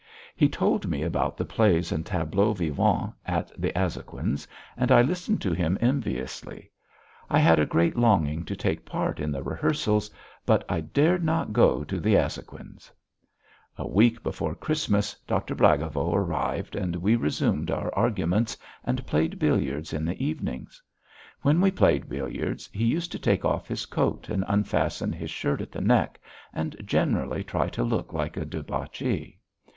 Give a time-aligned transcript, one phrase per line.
[0.35, 5.43] He told me about the plays and tableaux vivants at the Azhoguins', and I listened
[5.43, 6.71] to him enviously.
[7.29, 10.09] I had a great longing to take part in the rehearsals,
[10.43, 12.89] but I dared not go to the Azhoguins'.
[13.77, 19.93] A week before Christmas Doctor Blagovo arrived, and we resumed our arguments and played billiards
[19.93, 20.81] in the evenings.
[21.43, 25.61] When he played billiards he used to take off his coat, and unfasten his shirt
[25.61, 26.19] at the neck,
[26.55, 29.37] and generally try to look like a debauchee.